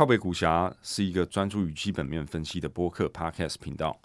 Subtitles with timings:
[0.00, 4.00] 靠背股侠是一个专注于基本面分析的播客 Podcast 频道，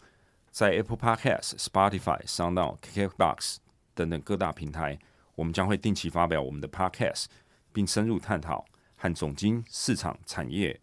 [0.52, 3.60] 在 Apple Podcast、Spotify、SoundOn、KKBox
[3.94, 5.00] 等等各大平台，
[5.36, 7.28] 我们将会定期发表我们的 Podcast，
[7.72, 8.66] 并深入探讨
[8.98, 10.82] 和总经、市场、产业、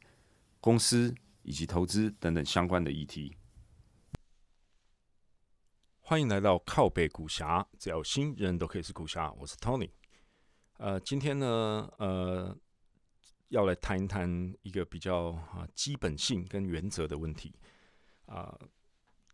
[0.62, 3.36] 公司以及投资等等相关的议题。
[6.00, 9.90] 欢迎来到靠背股侠，只要新人都可以是股侠，我是 Tony。
[10.78, 12.56] 呃，今天呢，呃。
[13.52, 17.54] 要来谈一谈一个比较啊基本性跟原则的问题
[18.24, 18.58] 啊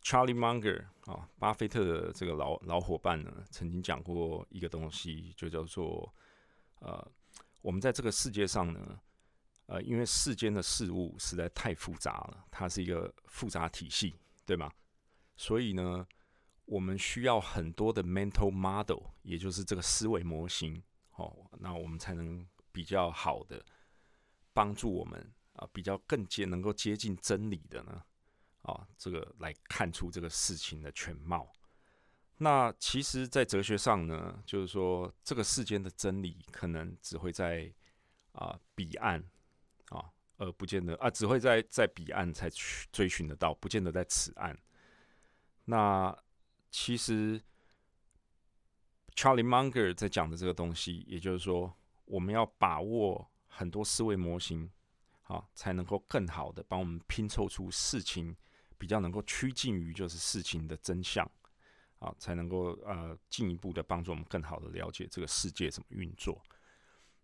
[0.03, 6.13] ，Charlie Munger 啊，巴菲特的这个老老伙伴呢，曾经讲过一个东西，就叫做
[6.81, 7.13] 呃，
[7.63, 9.01] 我们在这个世界上呢，
[9.67, 14.69] 呃，因为世间的事物实在太复杂了，它是一个复杂体系，对吗？
[15.37, 16.05] 所以呢，
[16.65, 20.83] 我们需要很多的 mental model，也就是这个思维模型，
[21.15, 23.65] 哦，那我们才能比较好的。
[24.59, 28.03] 帮助我们啊，比较更接能够接近真理的呢，
[28.63, 31.49] 啊，这个来看出这个事情的全貌。
[32.39, 37.73] 那其实，在哲学上呢，就是说，这个世间的真理可能只会在
[38.33, 39.23] 啊彼岸
[39.91, 44.59] 啊，而不见得啊，只会在在彼岸才去追寻得到，不见得在此岸。
[45.67, 46.13] 那
[46.69, 47.41] 其实
[49.15, 51.73] ，Charlie Munger 在讲的这个东西，也就是说，
[52.07, 53.31] 我们要把握。
[53.49, 54.71] 很多思维模型，
[55.23, 58.37] 好，才能够更好的帮我们拼凑出事情
[58.77, 61.29] 比较能够趋近于就是事情的真相，
[61.99, 66.41] 啊，才能够呃进一步的帮助我们更好的了解这个世界怎么运作。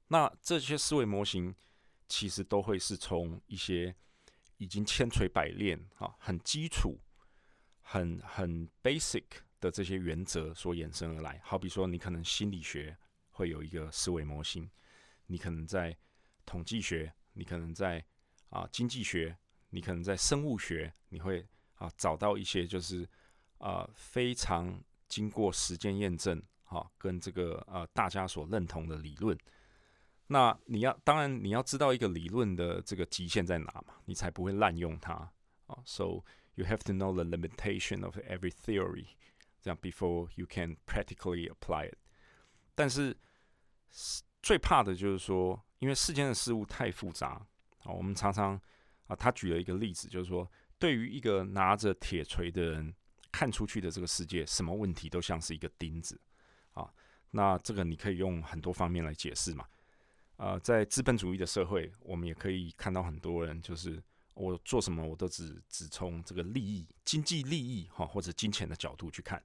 [0.09, 1.55] 那这些思维模型
[2.09, 3.95] 其实都会是从一些
[4.59, 6.99] 已经千锤百炼啊，很基础、
[7.81, 9.25] 很很 basic
[9.61, 11.41] 的这些原则所衍生而来。
[11.43, 12.97] 好比说，你可能心理学
[13.31, 14.71] 会有一个思维模型，
[15.27, 15.97] 你可能在
[16.47, 18.05] 统计学，你可能在
[18.51, 19.37] 啊经济学，
[19.71, 23.09] 你可能在生物学，你会啊找到一些就是
[23.59, 29.37] 啊非常经过时间验证，哈，跟这个呃大家所认同的理论。
[30.27, 35.13] 那你要当然你要知道一个理论的这个极限在哪嘛，你才不会滥用它
[35.67, 35.83] 啊。
[35.85, 36.25] So
[36.55, 39.07] you have to know the limitation of every theory，
[39.61, 41.99] 这样 before you can practically apply it。
[42.75, 43.17] 但是
[44.43, 45.65] 最怕的就是说。
[45.85, 47.33] 因为世间的事物太复杂
[47.83, 48.59] 啊，我们常常
[49.07, 52.95] 啊，他举了一个例子，就是说，对于一个拿着铁锤的人
[53.31, 56.19] 看出去的这个世界，什么问题都像是一个钉子
[56.73, 56.91] 啊。
[57.33, 59.67] 那这个你可以用很多方面来解释嘛。
[60.37, 64.03] 呃，在资本主义的社会，我们也可以看到很多人，就是
[64.33, 69.43] 我做什么我都只只从这个利益、经济利益哈或者金钱的角度去看。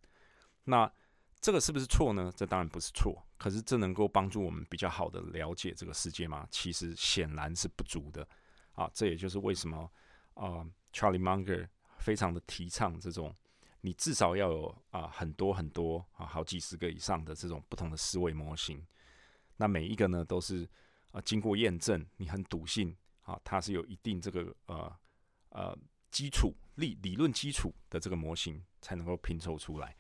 [0.64, 0.90] 那
[1.42, 2.32] 这个是不是错呢？
[2.36, 6.46] 这当然不是错，可是这能够帮助我们比较好的了解这个世界吗？
[6.52, 8.28] 其实显然是不足的
[8.74, 8.92] 啊！
[8.94, 9.90] 这也就是为什么
[10.34, 11.68] 啊，Charlie Munger
[11.98, 13.34] 非常的提倡这种，
[13.80, 18.86] 你至少要有啊很多很多啊好几十个以上的这种不同的思维模型。
[19.56, 20.68] 那每一个呢都是
[21.12, 24.94] 啊经过验证，你很笃信啊，它是有一定这个呃
[25.52, 25.78] 呃
[26.12, 29.96] 基础理理论基础的这个模型才能够拼凑出来。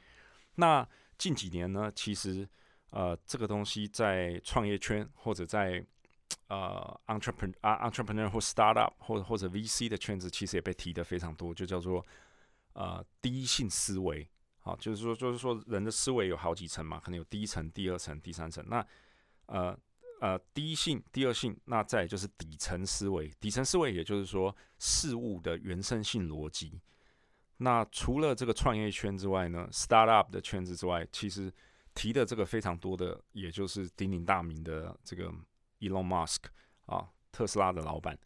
[0.55, 0.85] 那
[1.19, 2.47] 近几年呢，其实
[2.89, 5.85] 呃，这个东西在创业圈或者在
[6.47, 12.03] 呃 entrepreneur 啊 entrepreneur 或 startup 或或者 VC 的圈子，其实也被提的非常多，就叫做
[12.73, 14.27] 呃第一性思维。
[14.61, 18.63] 好，就是说就是说人的思维有好几层嘛，可能有第一层、第二层、第三层。
[18.67, 18.85] 那
[19.45, 19.77] 呃
[20.21, 23.29] 呃第一性、第二性，那再就是底层思维。
[23.39, 26.79] 底层思维也就是说事物的原生性逻辑。
[27.61, 31.53] 那除了这个创业圈之外呢，startup 的圈子之外，其实
[31.93, 35.29] 提的这个非常多的，也就是鼎鼎大名的这个
[35.79, 36.45] Elon Musk
[36.85, 38.17] 啊，特斯拉的老板，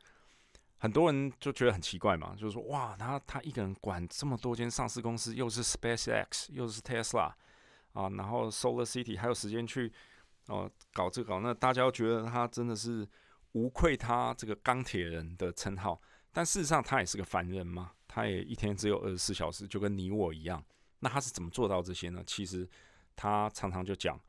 [0.78, 7.34] 很多人就觉得很奇怪嘛，就是说哇，他他一个人管这么多间上市公司，又是 SpaceX，又是 Tesla
[7.94, 9.92] 啊，然后 Solar City 还有时间去
[10.46, 13.08] 哦搞这搞那，大家觉得他真的是
[13.54, 16.00] 无愧他这个钢铁人的称号，
[16.32, 17.94] 但事实上他也是个凡人嘛。
[18.14, 20.64] 他也一天只有二十四小时，就跟你我一样。
[21.00, 22.24] 那他是怎么做到这些呢？
[22.28, 22.70] 其实
[23.16, 24.20] 他常常就讲，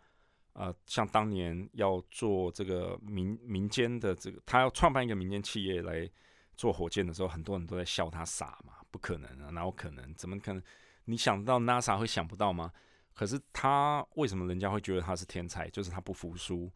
[0.55, 6.11] 呃，像当年要做这个民民间的这个，他要创办一个民间企业来
[6.57, 10.15] 做火箭的时候，很多人都在笑他傻嘛，不可能啊，哪有可能？
[10.15, 10.63] 怎么可能？
[11.05, 12.73] 你想到 NASA 会想不到吗？
[13.13, 15.69] 可是他为什么人家会觉得他是天才？
[15.69, 16.73] 就是他不服输，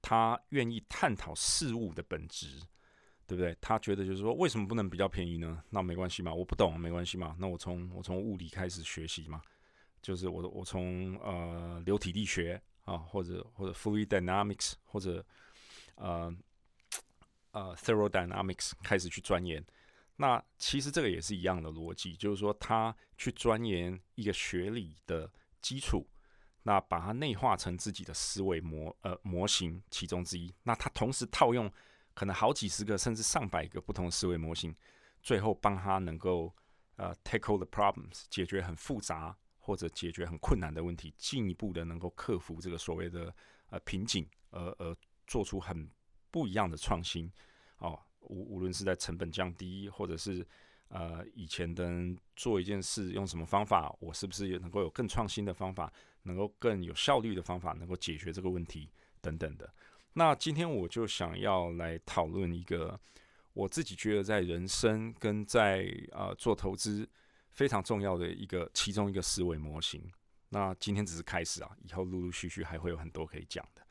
[0.00, 2.62] 他愿意探讨事物的本质。
[3.26, 3.56] 对不对？
[3.60, 5.62] 他觉得就是说，为什么不能比较便宜呢？
[5.70, 7.34] 那没关系嘛，我不懂，没关系嘛。
[7.38, 9.40] 那我从我从物理开始学习嘛，
[10.02, 15.24] 就是我我从呃流体力学啊，或者或者 fluid dynamics，或者
[15.96, 16.34] 呃
[17.52, 19.64] 呃 thermodynamics 开始去钻研。
[20.16, 25.28] 那其实这个也是一样的逻辑，就是说他去钻研一个学理的
[25.60, 26.06] 基础，
[26.62, 30.54] 那把它内化成自己的思维模呃模型其中之一。
[30.62, 31.68] 那他同时套用
[32.14, 34.74] 可能好几十个甚至上百个不同的思维模型，
[35.22, 36.54] 最后帮他能够
[36.96, 43.34] 呃 tackle the problems 解决很复杂或者解决很困难的问题，进一步的能够克服这个所谓的
[43.70, 44.96] 呃瓶颈，而而
[45.26, 45.90] 做出很
[46.30, 47.30] 不一样的创新
[47.78, 47.98] 哦。
[48.20, 50.46] 无无论是在成本降低，或者是
[50.88, 58.88] 呃以前的人做一件事用什么方法，我是不是也能够有更创新的方法，能够更有效率的方法，能够解决这个问题
[59.20, 59.70] 等等的。
[60.14, 62.98] 那今天我就想要来讨论一个
[63.52, 67.08] 我自己觉得在人生跟在呃做投资
[67.50, 70.02] 非常重要的一个其中一个思维模型。
[70.50, 73.82] 那今天只是开始啊，以后陆陆续续还会有很多可以讲的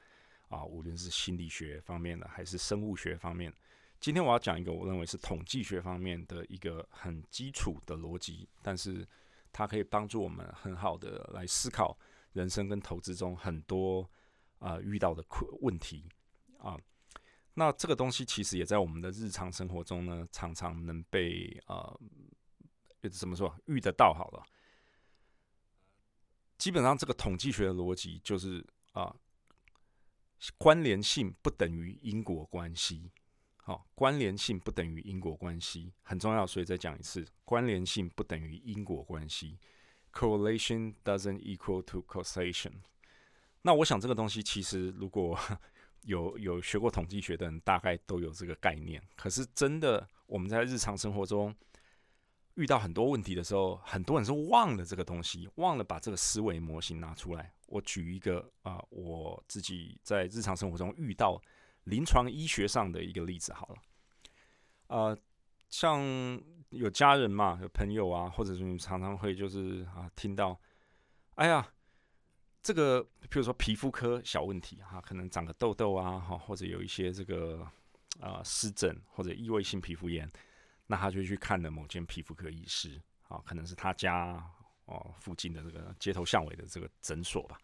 [0.48, 3.54] 啊，无论是心理学方面的，还是生物学方面。
[4.00, 9.06] 今天我要讲一个我认为是统计学方面的一个很基础的逻辑，但是
[9.52, 11.98] 它可以帮助我们很好的来思考
[12.32, 14.10] 人生跟投资中很多
[14.64, 16.08] 啊遇到的困问题
[16.58, 16.80] 啊。
[17.54, 21.94] 那这个东西其实也在我们的日常生活中呢，常常能被啊
[23.12, 24.44] 怎么说遇得到好了。
[26.58, 29.14] 基本上这个统计学的逻辑就是啊
[30.58, 33.12] 关联性不等于因果关系。
[33.66, 39.58] 好，关联性不等于因果关系，很重要，所以再讲一次，关联性不等于因果关系
[40.12, 42.82] ，correlation doesn't equal to causation。
[43.64, 45.36] 那我想这个东西其实如果
[46.06, 49.02] 有有学过统计学的人，大概都有这个概念。
[49.16, 51.56] 可是真的我们在日常生活中
[52.54, 57.52] 遇到很多问题的时候，很多人是忘了这个东西，忘了把这个思维模型拿出来。
[57.66, 61.42] 我举一个啊，我自己在日常生活中遇到。
[61.86, 63.76] 临床医学上的一个例子好了，
[64.88, 65.18] 呃，
[65.70, 66.02] 像
[66.70, 70.58] 有家人嘛，有朋友啊，或者是你常常会就是啊听到，
[71.36, 71.74] 哎呀，
[72.64, 77.68] 这个比如说皮肤科小问题哈，可能长个痘痘啊，哈，或者有一些这个
[78.22, 80.32] 啊湿疹或者异位性皮肤炎，
[80.88, 84.42] 那他就去看了某间皮肤科医师，啊，可能是他家
[84.86, 87.60] 哦附近的这个街头巷尾的这个诊所吧。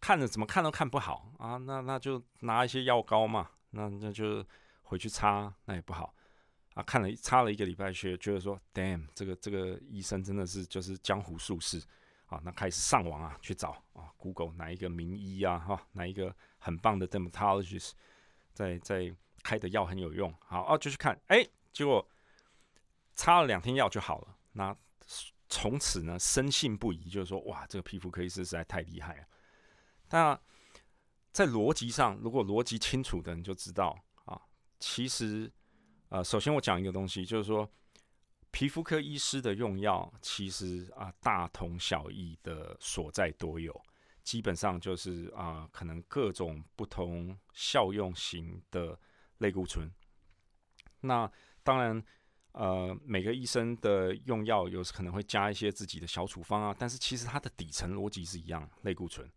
[0.00, 4.42] 看着怎么看都看不好啊，那那就拿一些药膏嘛，那那就
[4.82, 6.14] 回去擦，那也不好
[6.72, 6.82] 啊。
[6.82, 11.82] 看了擦了一个礼拜，却觉得说，damn，这个这个医生真的是就是江湖术士
[12.26, 12.40] 啊。
[12.44, 17.92] 那开始上网啊去找啊，Google 哪一个名医啊，哈，哪一个很棒的 dermatologist
[18.52, 22.06] 在在开的药很有用，好啊就去看，哎，结果
[23.14, 24.36] 擦了两天药就好了。
[24.52, 24.76] 那
[25.48, 29.24] 从此呢深信不疑，就是说，哇，这个皮肤科医师实在太厉害了。
[30.10, 30.40] 那
[31.32, 34.40] 在逻辑上，如果逻辑清楚的，你就知道啊，
[34.80, 35.52] 其实，
[36.08, 37.70] 呃，首先我讲一个东西，就是说，
[38.56, 43.78] 皮肤科医师的用药其实啊大同小异的所在多有，
[44.22, 48.98] 基本上就是啊，可能各种不同效用型的
[49.40, 49.86] 类固醇。
[51.02, 51.30] 那
[51.62, 52.02] 当然，
[52.52, 59.30] 呃，每个医生的用药有时可能会加一些自己的小处方啊，但是其实它的底层逻辑是一样，类固醇。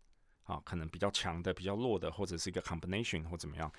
[0.44, 3.70] 啊，可能比较强的、比较弱的，或者是一个 combination 或怎么样。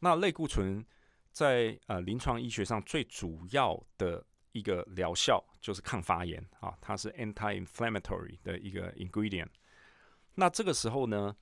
[0.00, 0.84] 那类固醇
[1.30, 9.50] 在呃临床医学上最主要的一个疗效就是抗发炎啊，它是 anti-inflammatory 的一个 ingredient。
[10.34, 11.36] 那这个时候呢，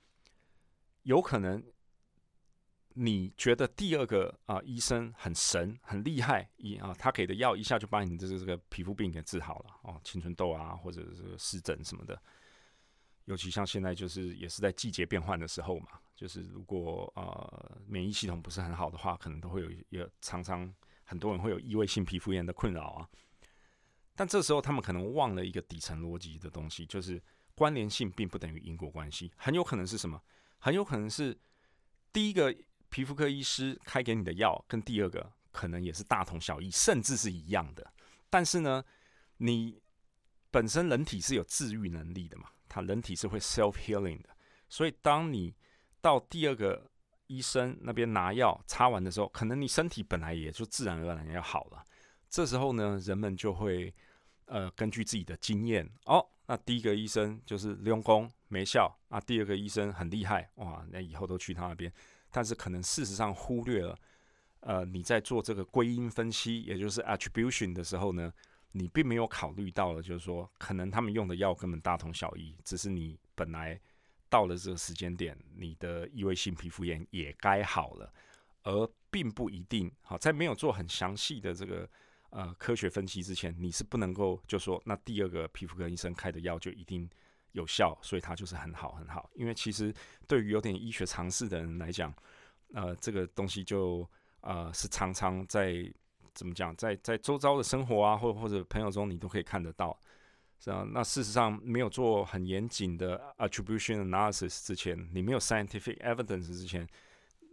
[1.03, 1.63] 有可能
[2.93, 12.21] 你觉得第二个啊医生很神、很厉害，一啊他给的药一下就把你的这个皮肤病给治好了哦，青春痘啊，或者是湿疹什么的。
[13.25, 20.71] 尤其像现在，就是也是在季节变换的时候嘛，就是如果呃免疫系统不是很好的话，可能都会有也常常
[21.05, 23.09] 很多人会有异位性皮肤炎的困扰啊。
[24.15, 27.21] 但这时候他们可能忘了一个底层逻辑的东西，就是
[27.53, 30.21] 关联性并不等于因果关系，很有可能是什么？
[30.57, 31.37] 很有可能是
[32.11, 32.55] 第一个
[32.89, 37.93] 皮肤科医师开给你的药，跟第二个可能也是大同小异，甚至是一样的。
[38.29, 38.83] 但是呢，
[39.37, 39.81] 你
[40.49, 42.49] 本身人体是有治愈能力的嘛？
[42.69, 44.29] 它人体是会 self healing 的，
[44.67, 45.53] 所以当你
[46.01, 46.89] 到第二个
[47.27, 51.83] 医生那边拿药擦完的时候，可能你身体本来也就自然而然要好了。
[52.29, 53.93] 这时候呢，人们就会
[54.45, 61.91] 呃根据自己的经验，哦，那第一个医生就是用功没效啊，第二个医生很厉害哇，那以后都去他那边。
[62.31, 63.97] 但是可能事实上忽略了，
[64.61, 68.31] 呃，你在做这个归因分析，也就是 attribution 的时候呢。
[68.77, 73.79] 你并没有考虑到了，就是说，可能他们用的药根本大同小异，只是你本来
[74.29, 78.13] 到了这个时间点，你的异位性皮肤炎也该好了，
[78.63, 81.89] 而并不一定好，在没有做很详细的这个
[82.31, 87.09] 呃科学分析之前，你是不能够就说那第二个皮肤科医生开的药就一定
[87.53, 89.29] 有效，所以它就是很好很好。
[89.35, 89.93] 因为其实
[90.27, 92.13] 对于有点医学常识的人来讲，
[92.73, 94.09] 呃，这个东西就
[94.41, 95.89] 呃是常常在
[96.33, 99.97] 怎么讲，在在周遭的生活啊，或或者朋友中你都可以看得到。
[100.59, 106.87] 是啊，那事实上没有做很严谨的 attribution analysis 之前，你没有 scientific evidence 之前，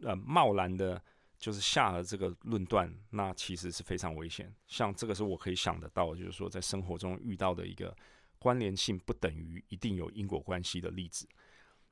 [0.02, 1.02] 呃，贸然的，
[1.38, 4.50] 就是下了这个论断，那其实是非常危险。
[4.66, 7.94] 像这个是我可以想得到，就是说在生活中遇到的一个
[8.38, 11.28] 关联性不等于一定有因果关系的例子。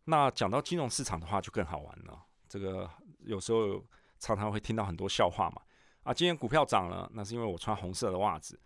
[0.04, 2.18] 那讲到金融市场的话，就更好玩了。
[2.48, 2.88] 这个
[3.24, 3.84] 有时候
[4.18, 5.60] 常常会听到很多笑话嘛。
[6.02, 8.58] 啊，今天股票涨了，那是因为我穿红色的袜子。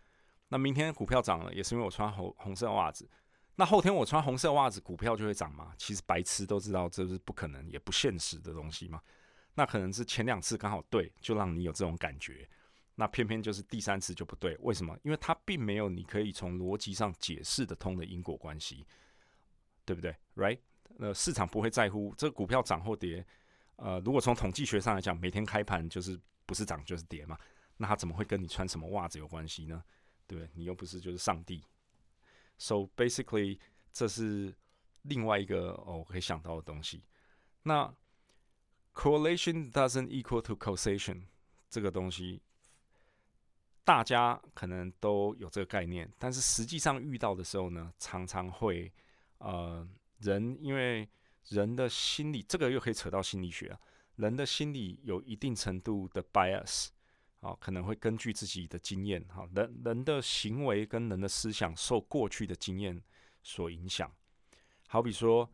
[0.49, 3.09] 那明天股票涨了，也是因为我穿红红色袜子。
[3.57, 5.73] 那后天我穿红色袜子，股票就会涨吗？
[5.79, 9.01] 其实白痴都知道这是不可能也不现实的东西嘛。
[9.55, 12.49] 那可能是前两次刚好对，就让你有这种感觉。
[12.97, 14.97] 那偏偏就是第三次就不对，为什么？
[15.03, 18.87] 因为它并没有你可以从逻辑上解释的通的因果关系，
[19.85, 20.59] 对不对？Right？
[20.99, 23.25] 呃，市场不会在乎这个股票涨或跌。
[23.77, 27.39] 呃，如果从统计学上来讲，每天开盘就是不是涨就是跌嘛，
[27.77, 29.83] 那它怎么会跟你穿什么袜子有关系呢？
[30.27, 31.63] 对你又不是就是上帝
[32.57, 33.59] ，so basically
[33.93, 34.55] 这是
[35.03, 37.03] 另外一个哦我可以想到的东西。
[37.63, 37.95] 那
[38.93, 41.23] correlation doesn't equal to causation
[41.69, 42.41] 这个东西，
[43.85, 48.93] 大家可能都有这个概念，但是实际上遇到的时候呢，常常会
[49.39, 49.87] 呃
[50.21, 51.09] 人因为
[51.49, 53.81] 人的心理，这个又可以扯到心理学啊，
[54.17, 56.89] 人的心理有一定程度的 bias。
[57.45, 62.99] 啊，可能会根据自己的经验，哈，人人的行为跟人的思想受过去的经验
[63.43, 64.11] 所影响。
[64.89, 65.47] 好比说，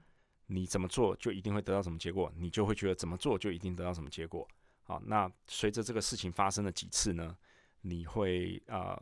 [0.47, 4.47] 你怎么做就一定会得到什么结果，你就会觉得怎么做就一定得到什么结果。
[4.85, 7.37] 好，那随着这个事情发生了几次呢，
[7.81, 8.97] 你会啊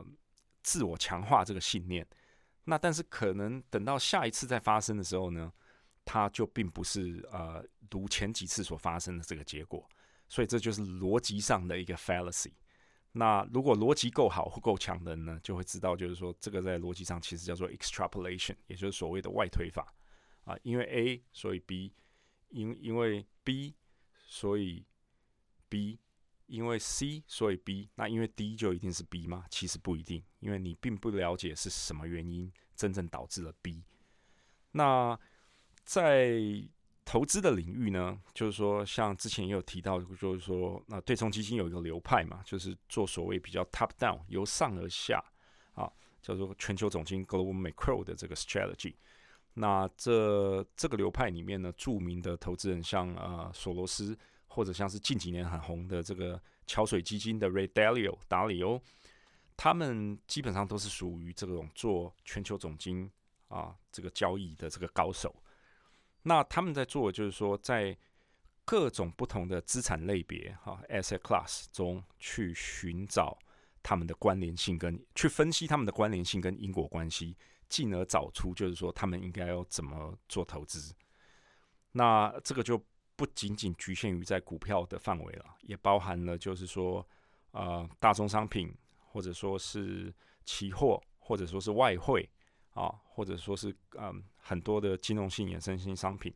[0.63, 2.07] 自我强化这个信念。
[2.63, 5.53] 那但是可能等到下一次再发生的时候呢，
[6.03, 9.87] 它就并不是呃如前几次所发生的这个结果。
[10.27, 12.51] 所以这就是逻辑上的一个 fallacy。
[13.11, 19.93] 那如果逻辑够好或够强的人呢，就会知道，就是说这个在逻辑上其实叫做 extrapolation，也就是所谓的外推法
[20.43, 20.55] 啊。
[20.63, 21.91] 因为 A 所以 B，
[22.49, 23.73] 因因为 B
[24.27, 24.85] 所以
[25.67, 25.99] B，
[26.45, 29.45] 因为 C 所以 B，那因为 D 就一定是 B 吗？
[29.49, 33.83] 其实不一定，因为你并不了解是什么原因真正导致了 B。
[34.71, 35.19] 那
[35.83, 36.39] 在
[37.09, 45.19] 投资的领域呢，就是说，像之前也有提到，就是说，那对冲基金有一个流派嘛，就是做所谓比较 top down，由上而下
[45.73, 48.93] 啊，叫做全球总经 global macro 的这个 strategy。
[49.55, 58.79] 那这这个流派里面呢，著名的投资人像呃索罗斯，或者像是近几年很红的这个桥水基金的 Ray Dalio 达里欧，
[59.57, 63.09] 他们基本上都是属于这种做全球总经
[63.47, 65.35] 啊这个交易的这个高手。
[66.23, 67.97] 那他们在做的，就是说，在
[68.65, 73.37] 各种不同的资产类别哈 asset class 中去寻找
[73.81, 77.35] 他们的关联性，跟去分析他们的关联性跟因果关系，
[77.69, 80.93] 进而找出就是说他们应该要怎么做投资。
[81.93, 82.79] 那这个就
[83.15, 87.07] 不仅仅局限于在股票的范围了，也包含了就是说，
[87.51, 92.29] 呃，大宗商品，或者说是期货，或者说是外汇。
[92.75, 96.33] 啊，或者说是嗯，很多的金融性衍生性商品，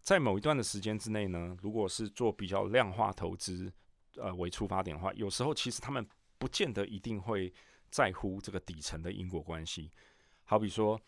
[0.00, 3.72] 在某一段的时间之内呢，如果是做比较量化投资
[4.14, 6.06] 呃为出发点的话，有时候其实他们
[6.38, 7.52] 不见得一定会
[7.90, 9.90] 在乎这个底层的因果关系。
[10.44, 11.00] 好比说，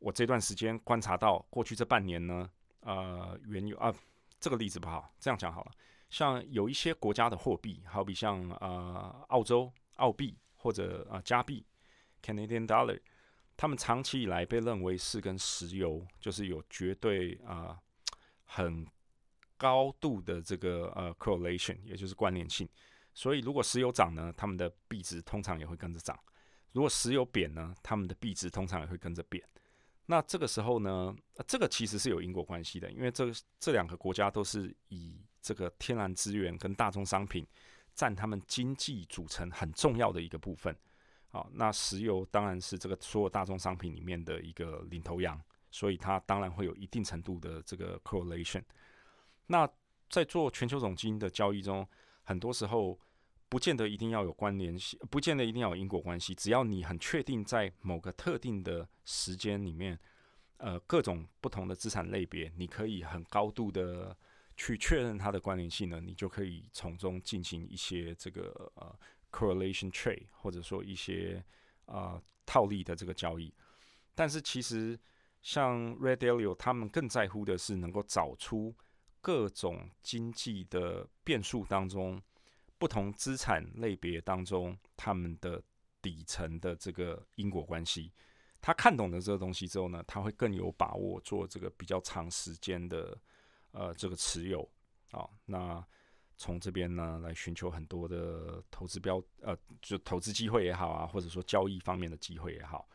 [0.00, 3.94] 我这段时间观察到过去这半年呢，呃，原油啊，
[4.40, 5.70] 这个例子不好，这样讲好了。
[6.10, 11.64] 像有一些国家的货币，好比像呃澳洲澳币或者啊加币
[12.20, 12.98] Canadian Dollar。
[13.58, 17.76] 他们长期以来被认为是跟石油就是有绝对啊
[18.44, 18.86] 很
[19.56, 22.68] 高度的这个呃 correlation，也就是关联性。
[23.12, 26.16] 所以如果石油涨呢，他们的币值通常也会跟着涨；
[26.70, 29.42] 如果石油贬呢，他们的币值通常也会跟着贬。
[30.06, 31.12] 那这个时候呢，
[31.44, 33.26] 这个其实是有因果关系的，因为这
[33.58, 37.44] 这两个国家都是以这个天然资源跟大宗商品
[37.92, 40.72] 占他们经济组成很重要的一个部分。
[41.30, 45.38] 好，那石油当然是这个所有大宗商品里面的一个领头羊，
[45.70, 48.62] 所以它当然会有一定程度的这个 correlation。
[49.46, 49.68] 那
[50.08, 51.86] 在做全球总金的交易中，
[52.22, 52.98] 很多时候
[53.50, 56.34] 不见得一定要有关联性，不见得一定要有因果关系。
[56.34, 59.98] 只要你很确定在某个特定的时间里面，
[60.56, 64.16] 呃，各种不同的资产类别，你可以很高度的
[64.56, 68.98] 去确认它的关联性呢，你就可以从中进行一些这个呃
[69.30, 71.44] correlation trade，或者说一些
[71.86, 73.52] 啊套利的这个交易。
[74.14, 74.98] 但是其实
[75.42, 78.74] 像 Red Dalio 他们更在乎的是能够找出
[79.20, 82.20] 各种经济的变数当中，
[82.78, 85.62] 不同资产类别当中他们的
[86.02, 88.12] 底层的这个因果关系。
[88.60, 93.18] 他看懂了这个东西之后呢，他会更有把握做这个比较长时间的。
[93.72, 94.66] 呃，这个持有
[95.10, 95.86] 啊，那
[96.38, 102.88] 从这边呢来寻求很多的投资标呃，就投资机会也好啊，或者说交易方面的机会也好。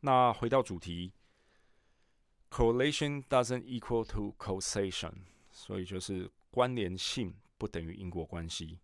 [0.00, 1.12] 那回到主题
[2.50, 5.12] ，correlation doesn't equal to causation，
[5.52, 8.80] 所以就是关联性不等于因果关系。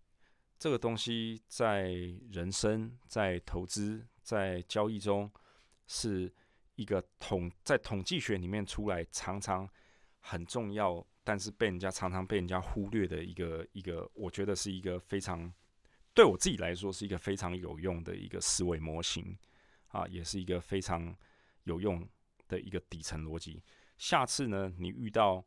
[0.58, 1.90] 这个东西在
[2.30, 5.28] 人生、在投资、在交易中
[5.86, 6.32] 是
[6.76, 9.68] 一个统在统计学里面出来常常。
[10.22, 15.52] 很重要，但是被人家常常被人家忽略的一个一个，我觉得是一个非常
[16.14, 19.36] 对我自己来说是一个非常有用的一个思维模型
[19.88, 21.14] 啊，也是一个非常
[21.64, 22.08] 有用
[22.48, 23.62] 的一个底层逻辑。
[23.98, 25.44] 下次呢，你遇到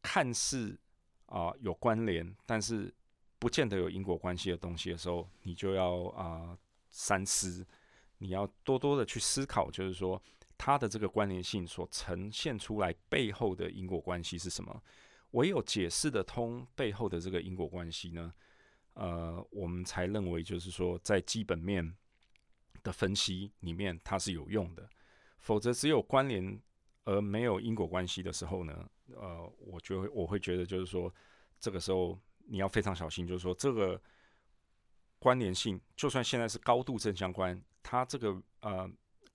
[0.00, 0.78] 看似
[1.26, 2.94] 啊有关联，但是
[3.38, 6.56] 不见得有因果关系的东西的时候，你就要啊
[6.88, 7.66] 三思，
[8.18, 10.22] 你要多多的去思考，就是说。
[10.56, 14.82] 它的这个关联性所呈现出来背后的因果关系是什么？
[15.32, 18.32] 唯有解释得通背后的这个因果关系呢，
[18.92, 21.96] 呃，我们才认为就是说在基本面
[22.82, 24.88] 的分析里面它是有用的。
[25.40, 26.60] 否则只有关联
[27.02, 31.12] 而没有因果关系的时候呢，呃，我觉得我会觉得就是说
[31.58, 34.00] 这个时候你要非常小心，就是说这个
[35.18, 38.88] 关联性就算现在是高度正相关，它这个呃。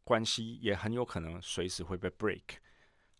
[0.09, 2.41] 关系也很有可能随时会被 break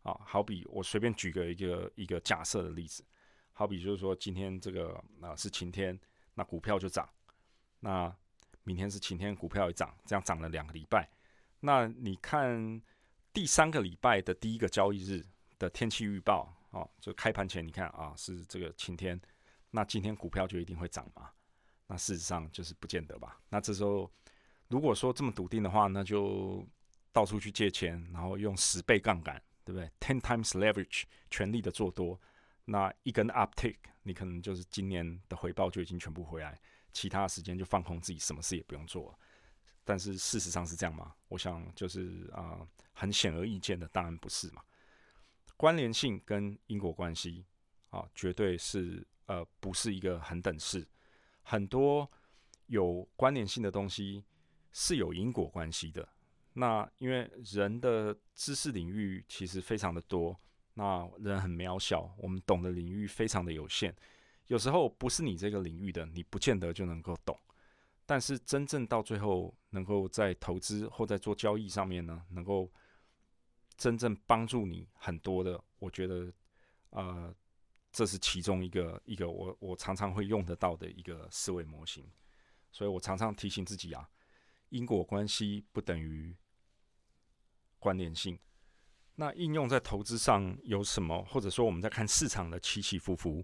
[0.01, 3.05] 啊，好比我随便举个一个一个假设的例子，
[3.53, 5.99] 好比就是说今天这个啊是晴天，
[6.33, 7.07] 那股票就涨，
[7.81, 8.11] 那
[8.63, 11.07] 明天是晴天，股票也涨，这样涨了两个礼拜，
[11.59, 12.81] 那你看
[13.31, 15.23] 第三个礼拜的第一个交易日
[15.59, 19.21] 的天气预报啊，就开盘前你看啊是这个晴天，
[19.69, 21.29] 那今天股票就一定会涨吗？
[21.85, 23.39] 那事实上就是不见得吧。
[23.49, 24.11] 那这时候
[24.69, 26.67] 如果说这么笃定的话，那就
[27.11, 32.19] 到处去借钱，然后用十倍杠杆，对不对？Ten times leverage，全力的做多，
[32.65, 36.59] 那一根 uptick，你可能就是今年的回报就已经全部回来，
[36.93, 39.19] 其他时间就放空自己，什么事也不用做了。
[39.83, 41.15] 但是事实上是这样吗？
[41.29, 44.61] 我想就是啊，很显而易见的，当然不是嘛。
[45.57, 47.45] 关联性跟因果关系
[47.89, 50.87] 啊，绝对是呃不是一个很等式。
[51.41, 52.09] 很多
[52.67, 54.23] 有关联性的东西
[54.71, 56.07] 是有因果关系的。
[56.53, 60.37] 那因为人的知识领域其实非常的多，
[60.73, 63.95] 那人很渺小，我们懂的领域非常的有限。
[64.47, 67.37] 有时候不是你这个领域的，你不见得就能够懂。
[68.05, 72.71] 但是真正到最后，能够在投资或在做交易上面呢，能够
[73.77, 76.33] 真正帮助你很多的，我觉得，
[76.89, 77.31] 呃，
[77.91, 82.03] 这是其中一个一个我我常常会用得到的一个思维模型。
[82.71, 84.09] 所以我常常提醒自己啊，
[84.69, 86.35] 因果关系不等于。
[87.81, 88.37] 关联性，
[89.15, 91.23] 那应用在投资上有什么？
[91.23, 93.41] 或者说我们在看市场的起起伏伏，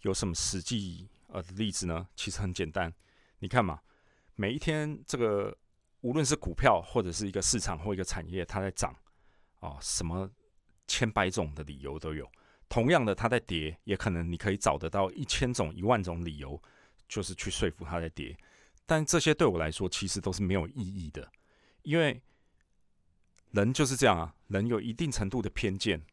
[0.00, 2.08] 有什么实际呃例子呢？
[2.16, 2.90] 其实很简单，
[3.40, 3.78] 你看嘛，
[4.36, 5.54] 每一天这个
[6.00, 8.96] 无论是股票或者是一个市场或一个产业，它在涨
[9.60, 10.30] 啊，什么
[10.86, 12.26] 千百种的理由都有。
[12.70, 16.58] 同样的，它在跌，也可能你可以找得到一千种、一万种理由，
[17.06, 18.34] 就是去说服它在跌。
[18.86, 21.30] 但这些对我来说，其实都是没有意义的，
[21.82, 22.22] 因为。
[23.50, 26.04] 人就是这样啊，人有一定程度的偏见。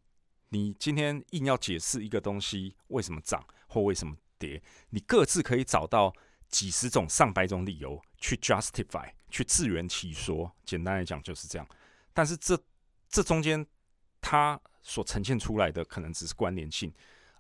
[0.50, 6.14] 你今天硬要解释一个东西为什么涨或为什么跌，你各自可以找到
[6.50, 10.56] 几十种、上百种理由去 justify，去自圆其说。
[10.64, 11.68] 简单来讲就是这样。
[12.14, 12.56] 但是这
[13.10, 13.66] 这中间
[14.22, 16.94] 它所呈现出来的可能只是关联性，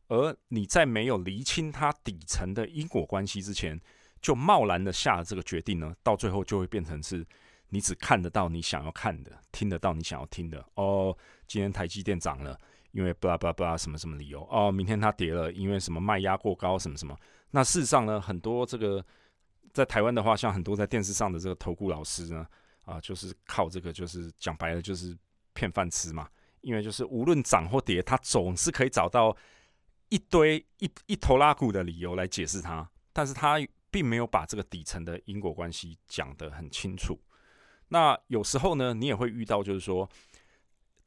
[0.07, 3.79] 而你在没有厘清它底层的因果关系之前，
[4.21, 7.25] 就贸然的下了这个决定呢，到最后就会变成是。
[7.73, 10.61] 你只看得到你想要看的，听得到你想要听的。
[10.73, 12.59] 哦，今天台积电涨了，
[12.91, 14.45] 因为巴拉巴拉巴拉什么什么理由？
[14.51, 17.17] 哦，明天它跌了，因为什么卖压过高，什么什么？
[17.51, 19.01] 那事实上呢，很多这个
[19.71, 22.45] 在台湾的话，像很多在电视上的这个投顾老师呢，
[22.83, 25.17] 啊，就是靠这个，就是讲白了，就是
[25.53, 26.27] 骗饭吃嘛。
[26.59, 29.33] 因为就是无论涨或跌，他总是可以找到
[30.09, 33.57] 一堆一一头拉股的理由来解释它，但是他
[33.91, 37.19] 并没有把这个底层的因果关系讲得很清楚。
[37.89, 40.09] 那有时候呢，你也会遇到，就是说，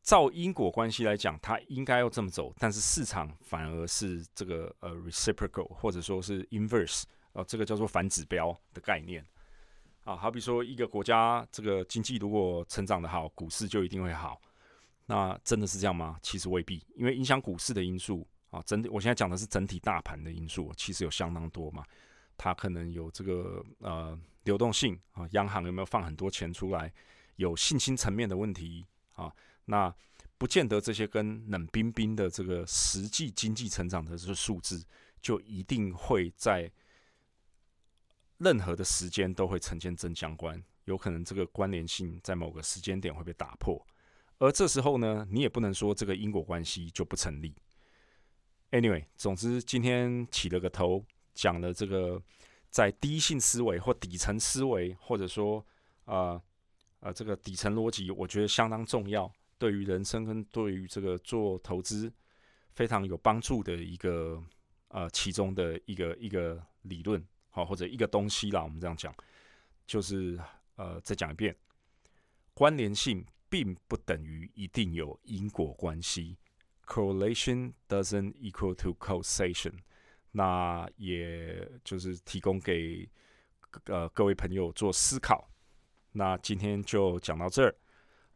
[0.03, 9.25] 照因果关系来讲，它应该要这么走，但是市场反而是这个呃 reciprocal 或者说是 inverse 呃，这个叫做反指标的概念
[10.05, 10.15] 啊。
[10.15, 14.39] 好比说一个国家这个经济如果成长的好，股市就一定会好。
[15.07, 16.19] 那真的是这样吗？
[16.23, 21.83] 其实未必，因为影响股市的因素啊，整体我现在讲的是整体大盘的因素，其实有相当多嘛。
[22.37, 26.93] 它可能有这个呃流动性啊，央行有没有放很多钱出来？
[27.37, 29.33] 有信心层面的问题啊。
[29.65, 29.95] 那
[30.37, 34.85] 不见得这些跟冷冰冰的这个实际经济成长的这个数字，
[35.21, 36.71] 就一定会在
[38.39, 40.63] 任何的时间都会呈现正相关。
[40.85, 43.83] 有可能这个关联性在某个时间点会被打破，
[44.39, 47.55] 而这时候呢，你也不能说这个因果关系就不成立。
[48.71, 51.03] Anyway，总之今天起了个头，
[51.35, 52.23] 讲了这个
[52.71, 55.65] 在第一性思维或底层思维，或者说
[56.05, 56.41] 啊
[57.01, 59.31] 啊这个底层逻辑，我觉得相当重要。
[59.57, 62.13] 对于人生跟对于这个做投资
[62.73, 64.43] 非常有帮助的一个
[64.89, 69.15] 呃其中的一个一个理论好或者一个东西啦，我们这样讲
[69.87, 70.39] 就是
[70.75, 71.57] 呃再讲一遍，
[72.53, 76.37] 关联性并不等于一定有因果关系
[76.85, 79.75] ，correlation doesn't equal to causation。
[80.37, 83.09] 那也就是提供给
[83.85, 85.49] 呃各位朋友做思考。
[86.11, 87.75] 那今天就讲到这儿。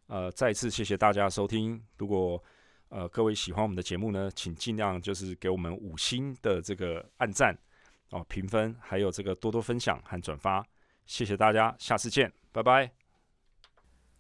[0.06, 1.84] 呃，再次谢谢大家收听。
[1.96, 2.40] 如果
[2.88, 7.52] 呃各位喜欢我们的节目呢，请尽量就是给我们五星的这个按赞
[8.10, 10.64] 哦，评分，还有这个多多分享和转发。
[11.04, 12.90] 谢谢大家，下次见，拜拜。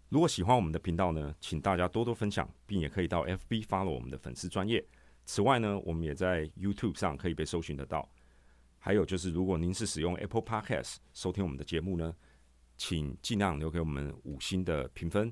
[0.08, 4.84] 如果喜欢我们的频道呢，请大家多多分享，并也可以到 FB 发了我们的粉丝专业。
[5.28, 8.10] 此外呢，我们也在 YouTube 上可以被搜寻得到。
[8.78, 12.16] 还有就是，如果您是使用 Apple Podcast 收听我们的节目呢，
[12.78, 15.30] 请尽量留给我们五星的评分。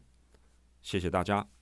[0.83, 1.56] 谢谢大家。